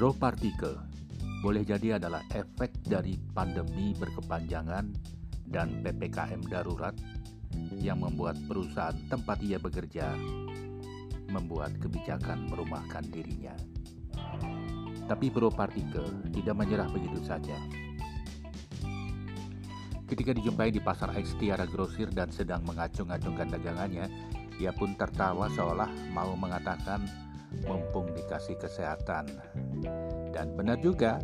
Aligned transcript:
Bro 0.00 0.16
partikel 0.16 0.80
boleh 1.44 1.60
jadi 1.60 2.00
adalah 2.00 2.24
efek 2.32 2.72
dari 2.88 3.20
pandemi 3.36 3.92
berkepanjangan 3.92 4.88
dan 5.44 5.84
PPKM 5.84 6.40
darurat 6.48 6.96
yang 7.76 8.00
membuat 8.00 8.40
perusahaan 8.48 8.96
tempat 9.12 9.44
ia 9.44 9.60
bekerja 9.60 10.16
membuat 11.28 11.76
kebijakan 11.84 12.48
merumahkan 12.48 13.12
dirinya. 13.12 13.52
Tapi 15.04 15.28
Bro 15.28 15.52
Partikel 15.52 16.08
tidak 16.32 16.56
menyerah 16.56 16.88
begitu 16.88 17.20
saja. 17.20 17.60
Ketika 20.08 20.32
dijumpai 20.32 20.72
di 20.72 20.80
pasar 20.80 21.12
X 21.12 21.36
Tiara 21.36 21.68
Grosir 21.68 22.08
dan 22.08 22.32
sedang 22.32 22.64
mengacung-acungkan 22.64 23.52
dagangannya, 23.52 24.08
ia 24.56 24.72
pun 24.72 24.96
tertawa 24.96 25.52
seolah 25.52 25.92
mau 26.16 26.32
mengatakan 26.40 27.04
mumpung 27.66 28.10
dikasih 28.14 28.56
kesehatan. 28.58 29.26
Dan 30.30 30.54
benar 30.54 30.78
juga, 30.78 31.18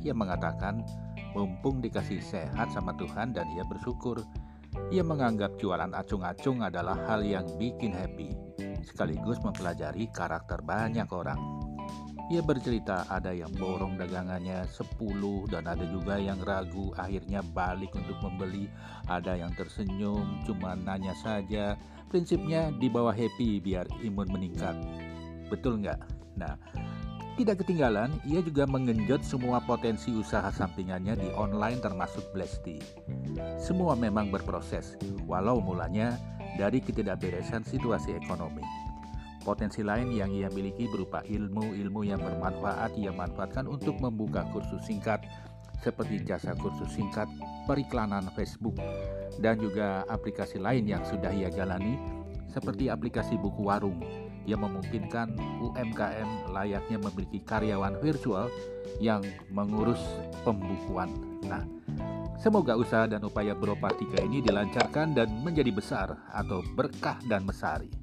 ia 0.00 0.12
mengatakan 0.12 0.84
mumpung 1.32 1.80
dikasih 1.80 2.20
sehat 2.20 2.72
sama 2.72 2.92
Tuhan 2.96 3.32
dan 3.36 3.46
ia 3.56 3.64
bersyukur. 3.64 4.20
Ia 4.94 5.02
menganggap 5.02 5.58
jualan 5.58 5.90
acung-acung 5.90 6.62
adalah 6.62 6.94
hal 7.10 7.26
yang 7.26 7.46
bikin 7.58 7.90
happy, 7.90 8.30
sekaligus 8.86 9.42
mempelajari 9.42 10.06
karakter 10.14 10.62
banyak 10.62 11.10
orang. 11.10 11.60
Ia 12.30 12.46
bercerita 12.46 13.10
ada 13.10 13.34
yang 13.34 13.50
borong 13.58 13.98
dagangannya 13.98 14.62
10 14.62 15.50
dan 15.50 15.66
ada 15.66 15.82
juga 15.82 16.14
yang 16.14 16.38
ragu 16.38 16.94
akhirnya 16.94 17.42
balik 17.42 17.90
untuk 17.98 18.22
membeli. 18.22 18.70
Ada 19.10 19.34
yang 19.34 19.50
tersenyum 19.58 20.46
cuma 20.46 20.78
nanya 20.78 21.10
saja. 21.18 21.74
Prinsipnya 22.06 22.70
dibawa 22.78 23.10
happy 23.10 23.58
biar 23.58 23.90
imun 24.06 24.30
meningkat. 24.30 24.78
Betul 25.50 25.82
nggak? 25.82 26.00
Nah, 26.38 26.54
tidak 27.40 27.64
ketinggalan, 27.64 28.12
ia 28.28 28.44
juga 28.44 28.68
mengenjot 28.68 29.24
semua 29.24 29.58
potensi 29.64 30.12
usaha 30.12 30.46
sampingannya 30.52 31.16
di 31.16 31.28
online 31.34 31.80
termasuk 31.82 32.22
Blesti. 32.30 32.78
Semua 33.56 33.96
memang 33.96 34.28
berproses, 34.28 34.94
walau 35.24 35.58
mulanya 35.58 36.20
dari 36.60 36.78
ketidakberesan 36.84 37.64
situasi 37.64 38.12
ekonomi. 38.12 38.62
Potensi 39.40 39.80
lain 39.80 40.12
yang 40.12 40.28
ia 40.28 40.52
miliki 40.52 40.84
berupa 40.92 41.24
ilmu-ilmu 41.24 42.04
yang 42.04 42.20
bermanfaat 42.20 42.92
ia 43.00 43.08
manfaatkan 43.08 43.64
untuk 43.64 43.96
membuka 43.96 44.44
kursus 44.52 44.84
singkat 44.84 45.24
seperti 45.80 46.20
jasa 46.20 46.52
kursus 46.60 46.92
singkat, 46.92 47.24
periklanan 47.64 48.28
Facebook, 48.36 48.76
dan 49.40 49.56
juga 49.56 50.04
aplikasi 50.12 50.60
lain 50.60 50.84
yang 50.84 51.00
sudah 51.08 51.32
ia 51.32 51.48
jalani 51.48 51.96
seperti 52.52 52.92
aplikasi 52.92 53.40
buku 53.40 53.64
warung 53.64 53.96
yang 54.48 54.64
memungkinkan 54.64 55.36
UMKM 55.60 56.52
layaknya 56.52 56.98
memiliki 56.98 57.44
karyawan 57.44 58.00
virtual 58.00 58.48
yang 59.00 59.20
mengurus 59.52 60.00
pembukuan. 60.42 61.12
Nah, 61.44 61.64
semoga 62.40 62.76
usaha 62.76 63.04
dan 63.04 63.20
upaya 63.24 63.52
Bro 63.52 63.76
Partika 63.76 64.24
ini 64.24 64.40
dilancarkan 64.40 65.12
dan 65.12 65.28
menjadi 65.44 65.72
besar 65.72 66.08
atau 66.32 66.64
berkah 66.76 67.20
dan 67.28 67.44
mesari. 67.44 67.99